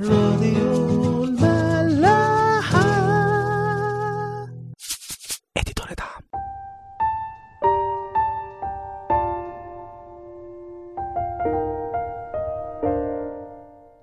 راديو 0.00 1.24
الملاحة. 1.24 2.82
اديتور 5.56 5.86
دعم. 5.98 6.22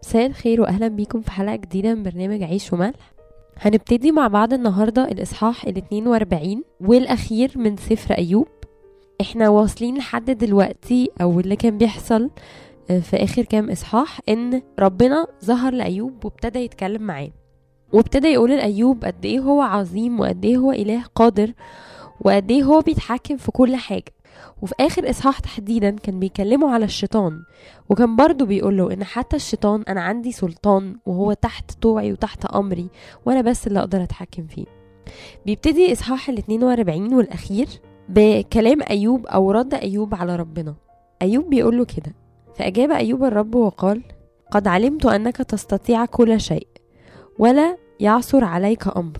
مساء 0.04 0.25
الخير 0.25 0.62
واهلا 0.62 0.88
بيكم 0.88 1.21
في 1.21 1.31
حلقة 1.31 1.55
جديدة 1.55 1.96
من 1.96 2.04
برنامج 2.04 2.44
عيش 2.44 2.74
وملح. 2.74 3.12
هنبتدي 3.58 4.12
مع 4.12 4.28
بعض 4.28 4.54
النهارده 4.54 5.04
الإصحاح 5.08 5.66
ال 5.66 5.78
42 5.78 6.64
والأخير 6.82 7.52
من 7.56 7.78
سفر 7.78 8.14
أيوب. 8.14 8.48
إحنا 9.21 9.50
واصلين 9.50 9.98
لحد 9.98 10.32
دلوقتي 10.32 11.10
أو 11.21 11.40
اللي 11.40 11.56
كان 11.56 11.78
بيحصل 11.78 12.30
في 12.90 13.16
آخر 13.24 13.44
كام 13.44 13.70
إصحاح 13.70 14.20
إن 14.30 14.62
ربنا 14.80 15.28
ظهر 15.46 15.74
لأيوب 15.74 16.26
وابتدى 16.26 16.60
يتكلم 16.60 17.02
معاه. 17.02 17.30
وابتدى 17.93 18.28
يقول 18.28 18.52
لأيوب 18.52 19.06
قد 19.06 19.25
إيه 19.25 19.39
هو 19.39 19.61
عظيم 19.61 20.20
وقد 20.20 20.46
إيه 20.46 20.57
هو 20.57 20.71
إله 20.71 21.04
قادر 21.16 21.54
وقد 22.21 22.52
إيه 22.52 22.64
هو 22.64 22.82
بيتحكم 22.82 23.38
في 23.38 23.52
كل 23.52 23.75
حاجة. 23.75 24.14
وفي 24.61 24.74
آخر 24.80 25.10
إصحاح 25.10 25.39
تحديدا 25.39 25.89
كان 25.92 26.20
بيكلمه 26.20 26.71
على 26.71 26.86
الشيطان 26.86 27.44
وكان 27.89 28.16
برضو 28.16 28.46
بيقول 28.46 28.78
له 28.78 28.94
إن 28.94 29.04
حتى 29.04 29.36
الشيطان 29.36 29.83
أنا 29.88 30.02
عندي 30.02 30.32
سلطان 30.32 30.96
وهو 31.06 31.33
تحت 31.33 31.71
طوعي 31.82 32.11
وتحت 32.11 32.45
أمري 32.45 32.89
وأنا 33.25 33.42
بس 33.42 33.67
اللي 33.67 33.80
أقدر 33.80 34.03
أتحكم 34.03 34.47
فيه. 34.47 34.66
بيبتدي 35.45 35.94
إصحاح 35.94 36.30
ال 36.30 36.38
42 36.38 37.14
والأخير 37.14 37.67
بكلام 38.09 38.81
أيوب 38.89 39.25
أو 39.28 39.52
رد 39.52 39.73
أيوب 39.73 40.16
على 40.16 40.36
ربنا. 40.36 40.75
أيوب 41.22 41.50
بيقول 41.50 41.78
له 41.78 41.86
كده 41.86 42.14
فأجاب 42.59 42.91
أيوب 42.91 43.23
الرب 43.23 43.55
وقال 43.55 44.02
قد 44.52 44.67
علمت 44.67 45.05
أنك 45.05 45.38
تستطيع 45.38 46.05
كل 46.05 46.39
شيء 46.39 46.67
ولا 47.39 47.77
يعثر 47.99 48.44
عليك 48.44 48.97
أمر. 48.97 49.19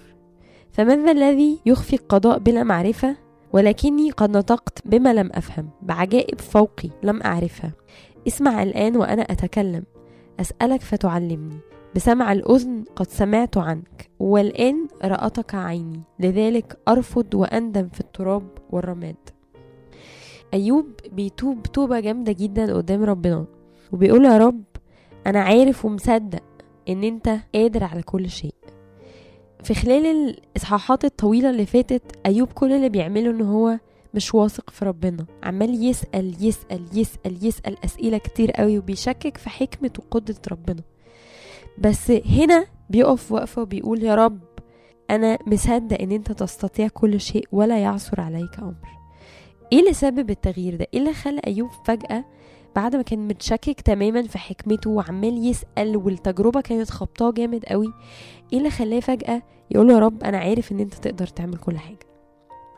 فمن 0.72 1.06
ذا 1.06 1.12
الذي 1.12 1.60
يخفي 1.66 1.96
القضاء 1.96 2.40
بلا 2.40 2.64
معرفة؟ 2.64 3.16
ولكني 3.54 4.12
قد 4.12 4.38
نطقت 4.38 4.80
بما 4.86 5.14
لم 5.14 5.30
أفهم 5.34 5.70
بعجائب 5.82 6.42
فوقي 6.42 6.90
لم 7.04 7.22
أعرفها. 7.22 7.72
اسمع 8.28 8.64
الآن 8.64 8.98
وأنا 8.98 9.22
أتكلم. 9.22 9.84
أسألك 10.40 10.82
فتعلمني. 10.82 11.58
بسمع 11.96 12.32
الأذن 12.32 12.84
قد 12.96 13.08
سمعت 13.10 13.58
عنك 13.58 14.10
والآن 14.20 14.88
رأتك 15.04 15.56
عيني. 15.56 16.02
لذلك 16.20 16.78
أرفض 16.88 17.34
وأندم 17.34 17.90
في 17.90 18.00
التراب 18.00 18.48
والرماد. 18.70 19.39
أيوب 20.54 20.86
بيتوب 21.12 21.64
توبة 21.64 22.00
جامدة 22.00 22.32
جدا 22.32 22.74
قدام 22.74 23.04
ربنا 23.04 23.46
وبيقول 23.92 24.26
يا 24.26 24.38
رب 24.38 24.64
أنا 25.28 25.40
عارف 25.40 25.86
ومصدق 25.86 26.44
إن 26.90 27.04
أنت 27.04 27.38
قادر 27.56 27.84
على 27.84 28.02
كل 28.02 28.30
شيء. 28.30 28.54
في 29.64 29.74
خلال 29.74 30.06
الإصحاحات 30.06 31.06
الطويلة 31.06 31.50
اللي 31.50 31.66
فاتت 31.66 32.02
أيوب 32.26 32.52
كل 32.52 32.72
اللي 32.74 32.90
بيعمله 32.90 33.32
إن 33.32 33.42
هو 33.42 33.80
مش 34.14 34.36
واثق 34.36 34.70
في 34.70 34.86
ربنا 34.86 35.26
عمال 35.44 35.84
يسأل 35.84 36.36
يسأل 36.40 36.86
يسأل 36.94 37.38
يسأل 37.48 37.86
أسئلة 37.86 38.18
كتير 38.18 38.52
قوي 38.52 38.78
وبيشكك 38.78 39.38
في 39.38 39.50
حكمة 39.50 39.92
وقدرة 40.00 40.38
ربنا. 40.52 40.82
بس 41.78 42.12
هنا 42.12 42.66
بيقف 42.90 43.32
وقفة 43.32 43.62
وبيقول 43.62 44.04
يا 44.04 44.16
رب 44.16 44.40
أنا 45.10 45.38
مصدق 45.48 46.02
إن 46.02 46.12
أنت 46.12 46.32
تستطيع 46.32 46.88
كل 46.88 47.20
شيء 47.20 47.48
ولا 47.52 47.80
يعثر 47.80 48.22
عليك 48.22 48.60
أمر. 48.60 48.99
إيه 49.74 49.80
اللي 49.80 49.94
سبب 49.94 50.30
التغيير 50.30 50.76
ده؟ 50.76 50.88
إيه 50.94 51.00
اللي 51.00 51.14
خلى 51.14 51.42
أيوب 51.48 51.70
فجأة 51.86 52.26
بعد 52.76 52.96
ما 52.96 53.02
كان 53.02 53.28
متشكك 53.28 53.82
تماما 53.82 54.22
في 54.28 54.38
حكمته 54.38 54.90
وعمال 54.90 55.46
يسأل 55.46 55.98
والتجربة 55.98 56.62
كانت 56.62 56.90
خبطاه 56.90 57.32
جامد 57.32 57.66
قوي 57.66 57.94
إيه 58.54 58.58
اللي 58.58 58.70
خلاه 58.70 59.00
فجأة 59.00 59.42
يقول 59.72 59.90
يا 59.90 60.00
رب 60.00 60.24
أنا 60.24 60.38
عارف 60.38 60.72
إن 60.72 60.80
أنت 60.80 60.94
تقدر 60.94 61.28
تعمل 61.28 61.58
كل 61.58 61.78
حاجة 61.78 62.00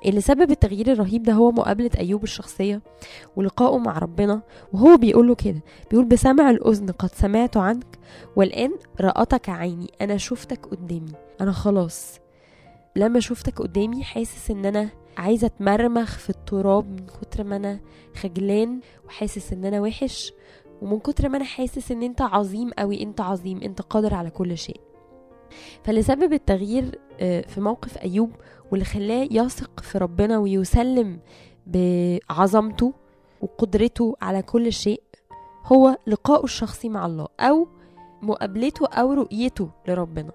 اللي 0.06 0.22
سبب 0.22 0.52
التغيير 0.52 0.92
الرهيب 0.92 1.24
ده 1.24 1.34
هو 1.34 1.52
مقابلة 1.52 1.90
أيوب 2.00 2.24
الشخصية 2.24 2.82
ولقائه 3.36 3.78
مع 3.78 3.98
ربنا 4.00 4.42
وهو 4.74 4.98
بيقول 4.98 5.28
له 5.28 5.36
كده 5.36 5.62
بيقول 5.92 6.06
بسمع 6.06 6.50
الأذن 6.50 6.92
قد 6.92 7.10
سمعت 7.10 7.58
عنك 7.58 8.00
والآن 8.36 8.72
رأتك 9.02 9.50
عيني 9.50 9.92
أنا 10.02 10.18
شفتك 10.18 10.66
قدامي 10.66 11.12
أنا 11.42 11.52
خلاص 11.52 12.20
لما 12.96 13.20
شفتك 13.20 13.62
قدامي 13.62 14.04
حاسس 14.04 14.52
إن 14.52 14.66
أنا 14.66 14.90
عايزة 15.18 15.48
أتمرمخ 15.48 16.18
في 16.18 16.30
التراب 16.30 16.90
من 16.92 17.06
كتر 17.06 17.44
ما 17.44 17.56
أنا 17.56 17.80
خجلان 18.16 18.80
وحاسس 19.06 19.54
إن 19.54 19.66
أنا 19.66 19.82
وحش 19.82 20.34
ومن 20.82 21.00
كتر 21.00 21.30
ما 21.30 21.38
أنا 21.38 21.46
حاسس 21.46 21.92
إن 21.92 22.04
أنت 22.04 22.22
عظيم 22.22 22.72
أوي 22.80 23.04
أنت 23.04 23.22
عظيم 23.22 23.62
أنت 23.64 23.82
قادر 23.82 24.14
على 24.14 24.30
كل 24.30 24.58
شيء. 24.58 24.80
فاللي 25.84 26.02
سبب 26.02 26.34
التغيير 26.34 27.00
آه، 27.20 27.42
في 27.42 27.62
موقف 27.62 27.98
أيوب 27.98 28.32
واللي 28.72 28.86
خلاه 28.86 29.28
يثق 29.32 29.80
في 29.80 29.98
ربنا 29.98 30.38
ويسلم 30.38 31.20
بعظمته 31.68 32.94
وقدرته 33.42 34.16
على 34.22 34.42
كل 34.42 34.74
شيء 34.74 35.02
هو 35.66 35.98
لقائه 36.08 36.44
الشخصي 36.44 36.90
مع 36.90 37.06
الله 37.06 37.28
أو 37.40 37.68
مقابلته 38.22 38.88
أو 38.88 39.14
رؤيته 39.14 39.70
لربنا. 39.88 40.32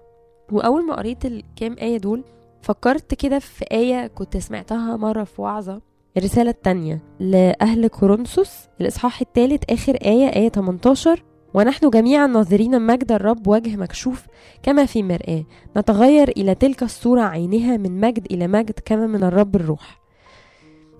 وأول 0.51 0.85
ما 0.85 0.95
قريت 0.95 1.25
الكام 1.25 1.75
آية 1.81 1.97
دول 1.97 2.23
فكرت 2.67 3.13
كده 3.13 3.39
في 3.39 3.65
آية 3.71 4.07
كنت 4.07 4.37
سمعتها 4.37 4.97
مرة 4.97 5.23
في 5.23 5.41
وعظة 5.41 5.81
الرسالة 6.17 6.49
التانية 6.49 7.03
لأهل 7.19 7.87
كورنثوس 7.87 8.51
الإصحاح 8.81 9.21
الثالث 9.21 9.63
آخر 9.69 9.95
آية 9.95 10.35
آية 10.35 10.49
18 10.49 11.23
ونحن 11.53 11.89
جميعا 11.89 12.27
ناظرين 12.27 12.81
مجد 12.81 13.11
الرب 13.11 13.47
وجه 13.47 13.75
مكشوف 13.75 14.27
كما 14.63 14.85
في 14.85 15.03
مرآة 15.03 15.43
نتغير 15.77 16.29
إلى 16.29 16.55
تلك 16.55 16.83
الصورة 16.83 17.21
عينها 17.21 17.77
من 17.77 17.99
مجد 17.99 18.25
إلى 18.31 18.47
مجد 18.47 18.79
كما 18.85 19.07
من 19.07 19.23
الرب 19.23 19.55
الروح. 19.55 20.01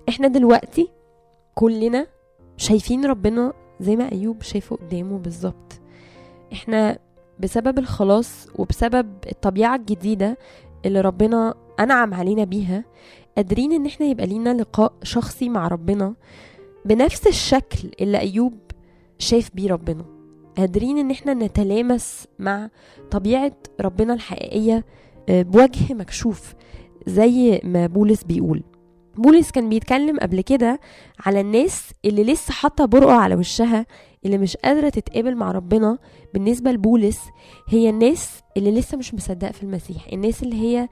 إحنا 0.08 0.28
دلوقتي 0.28 0.88
كلنا 1.54 2.06
شايفين 2.56 3.04
ربنا 3.04 3.52
زي 3.80 3.96
ما 3.96 4.12
أيوب 4.12 4.42
شايفه 4.42 4.76
قدامه 4.76 5.18
بالظبط. 5.18 5.80
إحنا 6.52 6.98
بسبب 7.40 7.78
الخلاص 7.78 8.46
وبسبب 8.54 9.06
الطبيعة 9.30 9.76
الجديدة 9.76 10.38
اللي 10.86 11.00
ربنا 11.00 11.54
أنعم 11.80 12.14
علينا 12.14 12.44
بيها 12.44 12.84
قادرين 13.36 13.72
إن 13.72 13.86
إحنا 13.86 14.06
يبقى 14.06 14.26
لينا 14.26 14.54
لقاء 14.54 14.92
شخصي 15.02 15.48
مع 15.48 15.68
ربنا 15.68 16.14
بنفس 16.84 17.26
الشكل 17.26 17.90
اللي 18.00 18.18
أيوب 18.18 18.54
شاف 19.18 19.50
بيه 19.54 19.70
ربنا. 19.72 20.04
قادرين 20.56 20.98
إن 20.98 21.10
إحنا 21.10 21.34
نتلامس 21.34 22.26
مع 22.38 22.68
طبيعة 23.10 23.52
ربنا 23.80 24.14
الحقيقية 24.14 24.84
آه، 25.28 25.42
بوجه 25.42 25.94
مكشوف 25.94 26.54
زي 27.06 27.60
ما 27.64 27.86
بولس 27.86 28.24
بيقول. 28.24 28.62
بولس 29.16 29.50
كان 29.50 29.68
بيتكلم 29.68 30.18
قبل 30.18 30.40
كده 30.40 30.80
على 31.26 31.40
الناس 31.40 31.90
اللي 32.04 32.24
لسه 32.24 32.52
حاطة 32.52 32.84
برقع 32.84 33.16
على 33.20 33.34
وشها 33.34 33.86
اللي 34.24 34.38
مش 34.38 34.56
قادرة 34.56 34.88
تتقابل 34.88 35.34
مع 35.36 35.52
ربنا 35.52 35.98
بالنسبة 36.34 36.70
لبولس 36.72 37.20
هي 37.68 37.90
الناس 37.90 38.42
اللي 38.56 38.70
لسه 38.70 38.98
مش 38.98 39.14
مصدقة 39.14 39.52
في 39.52 39.62
المسيح 39.62 40.06
الناس 40.12 40.42
اللي 40.42 40.56
هي 40.56 40.88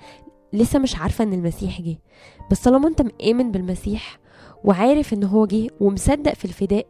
لسه 0.53 0.78
مش 0.78 0.97
عارفة 0.97 1.25
إن 1.25 1.32
المسيح 1.32 1.81
جه. 1.81 1.98
بس 2.50 2.60
طالما 2.62 2.88
أنت 2.88 3.03
مآمن 3.03 3.50
بالمسيح 3.53 4.19
وعارف 4.64 5.12
إن 5.12 5.25
هو 5.25 5.47
جه 5.47 5.66
ومصدق 5.81 6.34
في 6.34 6.44
الفداء 6.44 6.87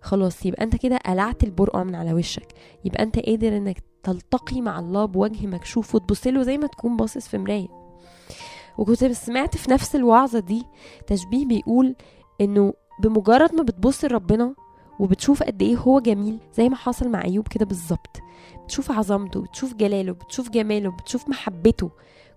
خلاص 0.00 0.46
يبقى 0.46 0.64
أنت 0.64 0.76
كده 0.76 0.96
قلعت 0.96 1.44
البرقع 1.44 1.82
من 1.84 1.94
على 1.94 2.12
وشك. 2.12 2.52
يبقى 2.84 3.02
أنت 3.02 3.18
قادر 3.18 3.56
إنك 3.56 3.82
تلتقي 4.02 4.60
مع 4.60 4.78
الله 4.78 5.04
بوجه 5.04 5.46
مكشوف 5.46 5.94
وتبص 5.94 6.26
له 6.26 6.42
زي 6.42 6.58
ما 6.58 6.66
تكون 6.66 6.96
باصص 6.96 7.28
في 7.28 7.38
مراية. 7.38 7.68
وكنت 8.78 9.04
سمعت 9.04 9.56
في 9.56 9.70
نفس 9.70 9.96
الوعظة 9.96 10.38
دي 10.38 10.62
تشبيه 11.06 11.46
بيقول 11.46 11.96
إنه 12.40 12.72
بمجرد 13.02 13.54
ما 13.54 13.62
بتبص 13.62 14.04
لربنا 14.04 14.54
وبتشوف 15.00 15.42
قد 15.42 15.62
إيه 15.62 15.76
هو 15.76 16.00
جميل 16.00 16.38
زي 16.54 16.68
ما 16.68 16.76
حصل 16.76 17.08
مع 17.08 17.24
أيوب 17.24 17.48
كده 17.48 17.64
بالظبط. 17.66 18.16
بتشوف 18.64 18.90
عظمته 18.92 19.40
بتشوف 19.42 19.74
جلاله 19.74 20.12
بتشوف 20.12 20.50
جماله 20.50 20.90
بتشوف 20.90 21.28
محبته. 21.28 21.90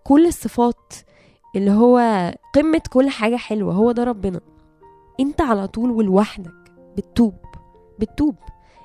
كل 0.03 0.25
الصفات 0.27 0.93
اللي 1.55 1.71
هو 1.71 1.97
قمة 2.55 2.81
كل 2.89 3.09
حاجة 3.09 3.35
حلوة 3.35 3.73
هو 3.73 3.91
ده 3.91 4.03
ربنا. 4.03 4.41
أنت 5.19 5.41
على 5.41 5.67
طول 5.67 5.91
ولوحدك 5.91 6.53
بتتوب 6.97 7.35
بتتوب. 7.99 8.35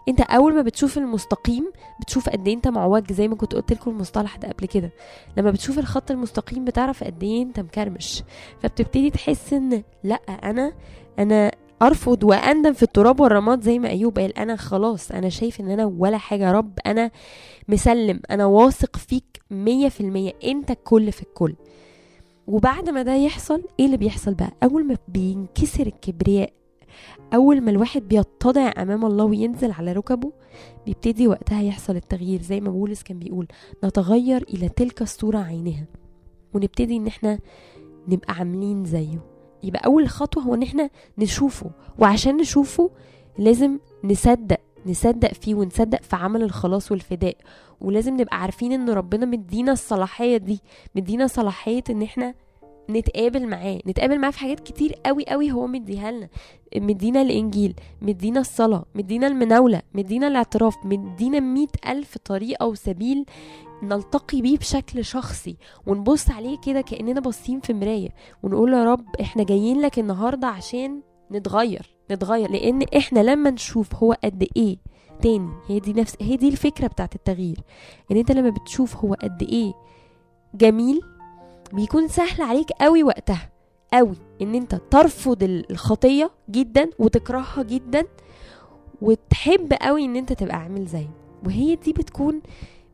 أنت 0.09 0.21
أول 0.21 0.55
ما 0.55 0.63
بتشوف 0.63 0.99
المستقيم 0.99 1.71
بتشوف 2.01 2.29
قد 2.29 2.49
إيه 2.49 2.55
أنت 2.55 2.69
معوج 2.69 3.13
زي 3.13 3.29
ما 3.29 3.37
كنت 3.37 3.55
قلت 3.55 3.73
لكم 3.73 3.91
المصطلح 3.91 4.37
ده 4.37 4.49
قبل 4.49 4.67
كده. 4.67 4.93
لما 5.37 5.51
بتشوف 5.51 5.79
الخط 5.79 6.11
المستقيم 6.11 6.65
بتعرف 6.65 7.05
قد 7.05 7.23
إيه 7.23 7.43
أنت 7.43 7.61
مكرمش. 7.61 8.23
فبتبتدي 8.63 9.11
تحس 9.11 9.53
إن 9.53 9.83
لأ 10.05 10.15
أنا 10.15 10.73
أنا 11.19 11.53
أرفض 11.83 12.25
وأندم 12.25 12.73
في 12.73 12.83
التراب 12.83 13.21
والرماد 13.21 13.61
زي 13.63 13.79
ما 13.79 13.89
أيوب 13.89 14.19
قال 14.19 14.39
أنا 14.39 14.57
خلاص 14.57 15.11
أنا 15.11 15.29
شايف 15.29 15.61
إن 15.61 15.71
أنا 15.71 15.85
ولا 15.85 16.19
حاجة. 16.19 16.53
رب 16.53 16.79
أنا 16.87 17.11
مسلم 17.69 18.21
أنا 18.31 18.47
واثق 18.47 18.97
فيك 18.97 19.43
مية 19.51 19.89
في 19.89 20.01
المية 20.01 20.33
أنت 20.45 20.71
الكل 20.71 21.13
في 21.13 21.23
الكل. 21.23 21.55
وبعد 22.47 22.91
ما 22.91 23.03
ده 23.03 23.15
يحصل 23.15 23.63
إيه 23.81 23.87
اللي 23.87 23.97
بيحصل 23.97 24.35
بقى؟ 24.35 24.53
أول 24.63 24.85
ما 24.87 24.97
بينكسر 25.09 25.87
الكبرياء 25.87 26.53
أول 27.35 27.61
ما 27.61 27.71
الواحد 27.71 28.09
بيتضع 28.09 28.73
أمام 28.79 29.05
الله 29.05 29.25
وينزل 29.25 29.73
على 29.73 29.93
ركبه 29.93 30.33
بيبتدي 30.87 31.29
وقتها 31.29 31.63
يحصل 31.63 31.97
التغيير. 31.97 32.43
زي 32.43 32.61
ما 32.61 32.71
بولس 32.71 33.03
كان 33.03 33.19
بيقول 33.19 33.47
نتغير 33.85 34.43
إلى 34.43 34.69
تلك 34.69 35.03
الصورة 35.03 35.39
عينها. 35.39 35.85
ونبتدي 36.55 36.97
إن 36.97 37.07
إحنا 37.07 37.39
نبقى 38.09 38.35
عاملين 38.35 38.85
زيه. 38.85 39.38
يبقى 39.63 39.87
أول 39.87 40.09
خطوة 40.09 40.43
هو 40.43 40.55
إن 40.55 40.63
إحنا 40.63 40.91
نشوفه 41.19 41.71
وعشان 41.99 42.37
نشوفه 42.37 42.91
لازم 43.39 43.79
نصدق 44.05 44.61
نصدق 44.87 45.33
فيه 45.35 45.55
ونصدق 45.55 46.03
في 46.03 46.17
عمل 46.17 46.43
الخلاص 46.43 46.93
والفداء. 46.93 47.37
ولازم 47.81 48.21
نبقى 48.21 48.41
عارفين 48.41 48.73
إن 48.73 48.91
ربنا 48.91 49.27
مدينا 49.27 49.73
الصلاحية 49.73 50.37
دي 50.37 50.61
مدينا 50.95 51.27
صلاحية 51.27 51.85
إن 51.91 52.03
إحنا 52.03 52.35
نتقابل 52.91 53.47
معاه 53.47 53.79
نتقابل 53.87 54.19
معاه 54.19 54.31
في 54.31 54.39
حاجات 54.39 54.61
كتير 54.61 54.93
قوي 55.07 55.25
قوي 55.29 55.53
هو 55.53 55.67
مديها 55.67 56.11
لنا 56.11 56.29
مدينا 56.77 57.23
الإنجيل 57.23 57.75
مدينا 58.03 58.41
الصلاة 58.41 58.85
مدينا 58.95 59.27
المناولة 59.27 59.83
مدينا 59.95 60.29
الاعتراف 60.29 60.77
مدينا 60.85 61.41
مئة 61.41 61.93
ألف 61.93 62.19
طريقة 62.19 62.67
وسبيل 62.67 63.25
نلتقي 63.83 64.41
بيه 64.43 64.59
بشكل 64.59 65.05
شخصي. 65.05 65.57
ونبص 65.87 66.31
عليه 66.31 66.59
كده 66.67 66.81
كأننا 66.81 67.21
باصين 67.21 67.61
في 67.61 67.73
مراية. 67.73 68.09
ونقول 68.43 68.73
يا 68.73 68.85
رب 68.85 69.05
إحنا 69.21 69.43
جايين 69.45 69.81
لك 69.81 69.99
النهاردة 69.99 70.47
عشان 70.47 71.01
نتغير 71.33 71.97
نتغير. 72.11 72.51
لأن 72.51 72.83
إحنا 72.97 73.21
لما 73.21 73.51
نشوف 73.51 73.95
هو 73.95 74.13
قد 74.25 74.49
إيه 74.57 74.77
تاني 75.23 75.49
هي 75.69 75.81
دي 75.81 75.93
نفس 75.93 76.17
هي 76.21 76.37
دي 76.37 76.49
الفكرة 76.49 76.87
بتاعت 76.87 77.15
التغيير. 77.15 77.59
إن 78.11 78.17
أنت 78.17 78.33
لما 78.33 78.51
بتشوف 78.51 78.97
هو 78.97 79.15
قد 79.15 79.43
إيه 79.43 79.73
جميل 80.55 81.01
بيكون 81.73 82.09
سهل 82.09 82.43
عليك 82.43 82.71
قوي 82.71 83.03
وقتها 83.03 83.51
قوي 83.93 84.17
إن 84.43 84.55
أنت 84.55 84.75
ترفض 84.91 85.43
الخطية 85.43 86.31
جدا 86.51 86.91
وتكرهها 86.99 87.63
جدا 87.63 88.05
وتحب 89.03 89.73
قوي 89.83 90.05
إن 90.05 90.17
أنت 90.17 90.33
تبقى 90.33 90.57
عامل 90.57 90.87
زيه 90.87 91.11
وهي 91.47 91.77
دي 91.77 91.93
بتكون 91.93 92.43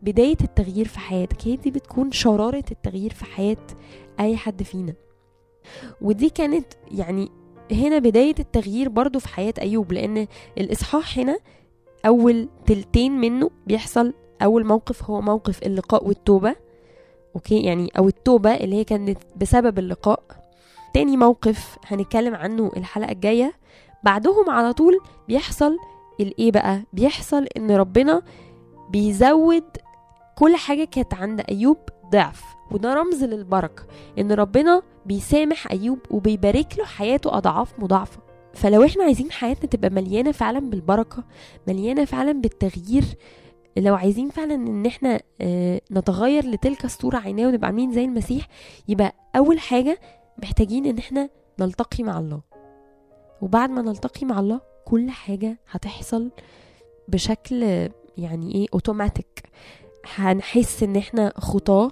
بداية 0.03 0.37
التغيير 0.41 0.89
في 0.89 0.99
حياتك 0.99 1.47
هي 1.49 1.57
دي 1.57 1.71
بتكون 1.71 2.13
شرارة 2.13 2.65
التغيير 2.71 3.13
في 3.13 3.25
حياة 3.25 3.57
أي 4.21 4.37
حد 4.37 4.63
فينا. 4.63 4.95
ودي 6.01 6.31
كانت 6.31 6.67
يعني 6.91 7.29
هنا 7.73 7.99
بداية 7.99 8.35
التغيير 8.39 8.89
برضو 8.89 9.19
في 9.19 9.29
حياة 9.29 9.55
أيوب 9.61 9.93
لأن 9.93 10.27
الإصحاح 10.59 11.19
هنا 11.19 11.39
أول 12.07 12.49
تلتين 12.67 13.13
منه 13.21 13.51
بيحصل 13.67 14.15
أول 14.43 14.67
موقف 14.67 15.03
هو 15.11 15.21
موقف 15.21 15.63
اللقاء 15.63 16.07
والتوبة. 16.09 16.57
أوكي؟ 17.35 17.61
يعني 17.61 17.91
أو 17.99 18.09
التوبة 18.09 18.55
اللي 18.55 18.77
هي 18.77 18.85
كانت 18.85 19.19
بسبب 19.37 19.79
اللقاء. 19.79 20.23
تاني 20.95 21.17
موقف 21.17 21.77
هنتكلم 21.87 22.35
عنه 22.35 22.71
الحلقة 22.77 23.13
الجاية. 23.13 23.53
بعدهم 24.03 24.51
على 24.51 24.73
طول 24.73 25.01
بيحصل 25.29 25.77
الإيه 26.21 26.53
بقى؟ 26.53 26.83
بيحصل 26.93 27.47
إن 27.57 27.71
ربنا 27.71 28.23
بيزود 28.91 29.65
كل 30.37 30.57
حاجة 30.57 30.85
كانت 30.85 31.15
عند 31.15 31.43
أيوب 31.51 31.77
ضعف 32.13 32.43
وده 32.71 32.95
رمز 32.95 33.25
للبركة 33.25 33.83
إن 34.19 34.33
ربنا 34.33 34.83
بيسامح 35.07 35.71
أيوب 35.71 35.99
وبيبارك 36.11 36.79
له 36.79 36.85
حياته 36.85 37.37
أضعاف 37.37 37.79
مضاعفة. 37.79 38.19
فلو 38.55 38.85
إحنا 38.85 39.05
عايزين 39.05 39.33
حياتنا 39.33 39.71
تبقى 39.71 39.91
مليانة 39.91 40.33
فعلا 40.33 40.61
بالبركة 40.61 41.25
مليانة 41.69 42.05
فعلا 42.05 42.33
بالتغيير 42.33 43.05
لو 43.77 43.95
عايزين 43.95 44.31
فعلا 44.31 44.55
إن 44.55 44.87
إحنا 44.87 45.21
آه 45.41 45.81
نتغير 45.93 46.47
لتلك 46.47 46.85
الصورة 46.85 47.17
عيناه 47.17 47.47
ونبقى 47.49 47.67
عاملين 47.67 47.93
زي 47.93 48.05
المسيح 48.05 48.49
يبقى 48.89 49.15
أول 49.37 49.59
حاجة 49.59 50.01
محتاجين 50.43 50.87
إن 50.87 50.99
إحنا 50.99 51.29
نلتقي 51.61 52.05
مع 52.05 52.19
الله. 52.19 52.41
وبعد 53.43 53.71
ما 53.71 53.83
نلتقي 53.83 54.27
مع 54.27 54.41
الله 54.41 54.61
كل 54.85 55.11
حاجة 55.11 55.59
هتحصل 55.71 56.31
بشكل 57.09 57.63
يعني 58.19 58.55
إيه 58.55 58.67
اوتوماتيك 58.75 59.43
هنحس 60.15 60.83
إن 60.83 60.97
إحنا 60.97 61.33
خطاة 61.37 61.91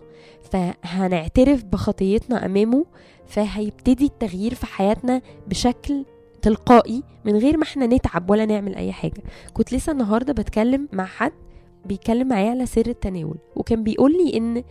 فهنعترف 0.50 1.64
بخطيتنا 1.64 2.46
أمامه 2.46 2.84
فهيبتدي 3.26 4.04
التغيير 4.04 4.54
في 4.54 4.66
حياتنا 4.66 5.22
بشكل 5.48 6.04
تلقائي 6.42 7.02
من 7.24 7.36
غير 7.36 7.56
ما 7.56 7.62
إحنا 7.62 7.86
نتعب 7.86 8.30
ولا 8.30 8.46
نعمل 8.46 8.74
أي 8.74 8.92
حاجة. 8.92 9.22
كنت 9.54 9.72
لسه 9.74 9.92
النهارده 9.92 10.32
بتكلم 10.32 10.88
مع 10.92 11.04
حد 11.04 11.32
بيتكلم 11.84 12.28
معايا 12.28 12.50
على 12.50 12.66
سر 12.66 12.86
التناول 12.86 13.36
وكان 13.56 13.82
بيقول 13.84 14.12
لي 14.12 14.36
إن 14.36 14.62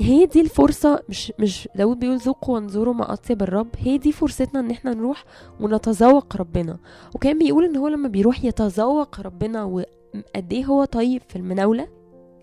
هي 0.00 0.26
دي 0.26 0.40
الفرصة 0.40 1.02
مش 1.08 1.32
مش 1.38 1.68
داود 1.76 1.98
بيقول 1.98 2.16
ذوقوا 2.16 2.54
وانظروا 2.54 2.94
ما 2.94 3.12
أطيب 3.12 3.42
الرب 3.42 3.68
هي 3.78 3.98
دي 3.98 4.12
فرصتنا 4.12 4.60
إن 4.60 4.70
إحنا 4.70 4.94
نروح 4.94 5.24
ونتذوق 5.60 6.36
ربنا. 6.36 6.78
وكان 7.14 7.38
بيقول 7.38 7.64
إن 7.64 7.76
هو 7.76 7.88
لما 7.88 8.08
بيروح 8.08 8.44
يتذوق 8.44 9.20
ربنا 9.20 9.64
وقد 9.64 10.52
إيه 10.52 10.64
هو 10.64 10.84
طيب 10.84 11.22
في 11.28 11.36
المناولة 11.36 11.88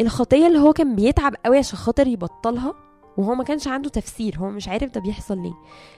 الخطية 0.02 0.48
اللي 0.48 0.60
هو 0.60 0.74
كان 0.74 0.96
بيتعب 0.96 1.36
قوي 1.46 1.58
عشان 1.58 1.78
خاطر 1.78 2.08
يبطلها 2.08 2.74
وهو 3.18 3.36
ما 3.36 3.44
كانش 3.44 3.68
عنده 3.68 3.90
تفسير 3.90 4.38
هو 4.38 4.50
مش 4.50 4.68
عارف 4.68 4.92
ده 4.92 5.02
بيحصل 5.02 5.42
ليه 5.42 5.54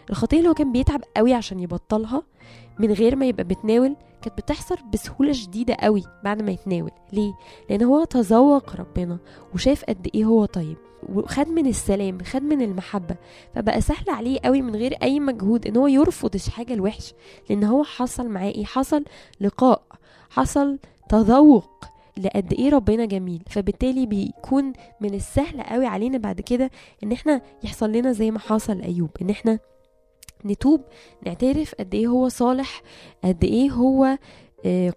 الخطية 0.10 0.38
اللي 0.38 0.50
هو 0.50 0.54
كان 0.54 0.72
بيتعب 0.72 1.02
قوي 1.18 1.34
عشان 1.34 1.60
يبطلها 1.60 2.24
من 2.80 2.92
غير 2.92 3.16
ما 3.16 3.26
يبقى 3.26 3.44
بتناول 3.44 3.96
كانت 4.22 4.38
بتحصل 4.38 4.76
بسهولة 4.94 5.32
شديدة 5.32 5.74
قوي 5.74 6.04
بعد 6.24 6.42
ما 6.42 6.52
يتناول 6.52 6.92
ليه؟ 7.14 7.34
لأن 7.70 7.84
هو 7.84 8.04
تذوق 8.04 8.76
ربنا 8.76 9.18
وشاف 9.54 9.84
قد 9.86 10.08
إيه 10.16 10.26
هو 10.26 10.46
طيب 10.46 10.78
وخد 11.14 11.48
من 11.48 11.68
السلام 11.68 12.18
خد 12.24 12.44
من 12.44 12.62
المحبة 12.62 13.16
فبقى 13.56 13.82
سهل 13.82 14.10
عليه 14.10 14.40
قوي 14.46 14.62
من 14.62 14.76
غير 14.76 14.94
أي 15.04 15.20
مجهود 15.20 15.68
إن 15.68 15.78
هو 15.78 15.88
يرفض 15.88 16.36
الحاجة 16.36 16.74
الوحش 16.74 17.14
لأن 17.50 17.64
هو 17.64 17.84
حصل 17.84 18.30
معاه 18.30 18.50
إيه؟ 18.52 18.66
حصل 18.66 19.04
لقاء 19.42 19.82
حصل 20.30 20.80
تذوق 21.10 21.86
لقد 22.20 22.54
إيه 22.54 22.70
ربنا 22.70 23.06
جميل. 23.06 23.44
فبالتالي 23.50 24.06
بيكون 24.06 24.74
من 25.02 25.14
السهل 25.14 25.62
قوي 25.62 25.86
علينا 25.86 26.18
بعد 26.18 26.42
كده 26.42 26.72
ان 27.04 27.12
إحنا 27.12 27.42
يحصل 27.64 27.92
لنا 27.92 28.12
زي 28.12 28.32
ما 28.32 28.40
حصل 28.40 28.82
أيوب 28.82 29.10
ان 29.22 29.30
إحنا 29.30 29.60
نتوب 30.46 30.82
نعترف 31.26 31.76
قد 31.80 31.96
إيه 31.96 32.08
هو 32.08 32.30
صالح 32.30 32.82
قد 33.24 33.44
إيه 33.44 33.72
هو 33.72 34.18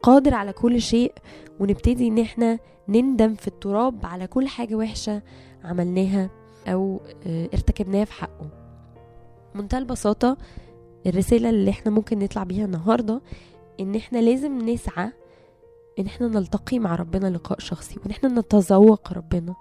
قادر 0.03 0.35
على 0.35 0.53
كل 0.53 0.81
شيء 0.81 1.13
ونبتدي 1.61 2.09
ان 2.09 2.19
إحنا 2.19 2.59
نندم 2.89 3.35
في 3.35 3.49
التراب 3.49 4.07
على 4.07 4.27
كل 4.27 4.49
حاجة 4.49 4.75
وحشة 4.75 5.23
عملناها 5.65 6.31
أو 6.69 7.01
ارتكبناها 7.27 8.05
في 8.05 8.13
حقه. 8.13 8.49
منتهى 9.55 9.79
البساطة 9.79 10.37
الرسالة 11.07 11.51
اللي 11.51 11.71
إحنا 11.71 11.93
ممكن 11.93 12.19
نطلع 12.19 12.43
بيها 12.43 12.65
النهاردة 12.65 13.21
إن 13.81 13.95
إحنا 13.95 14.19
لازم 14.19 14.69
نسعى 14.71 15.13
إن 15.99 16.07
إحنا 16.07 16.29
نلتقي 16.29 16.79
مع 16.79 16.95
ربنا 16.95 17.27
لقاء 17.27 17.59
شخصي 17.59 17.99
وإن 18.01 18.11
إحنا 18.11 18.29
نتذوق 18.29 19.13
ربنا. 19.13 19.55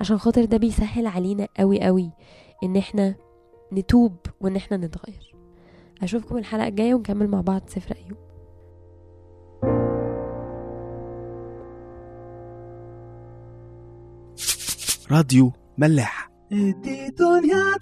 عشان 0.00 0.18
خاطر 0.18 0.44
ده 0.44 0.56
بيسهل 0.56 1.06
علينا 1.06 1.48
قوي 1.58 1.82
قوي 1.82 2.10
إن 2.62 2.76
إحنا 2.76 3.14
نتوب 3.72 4.16
وإن 4.40 4.56
إحنا 4.56 4.76
نتغير. 4.76 5.34
أشوفكم 6.02 6.38
الحلقة 6.38 6.68
الجاية 6.68 6.94
ونكمل 6.94 7.28
مع 7.28 7.40
بعض 7.40 7.62
سفر 7.66 7.96
أيوب. 7.96 8.18
راديو 15.10 15.52
ملاح. 15.78 16.30
دي 16.50 17.08
دنيا 17.08 17.76